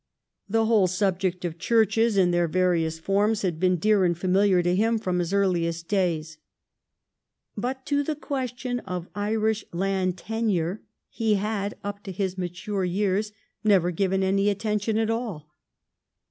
[0.49, 3.93] The whole sub ject of churches in their various forms had been 2/8 THE STORY
[3.93, 6.37] OF GLADSTONE'S LIFE dear and familiar to him from his earliest days.
[7.55, 13.31] But to the question of Irish land tenure he had up to his mature years
[13.63, 15.51] never given any attention at all.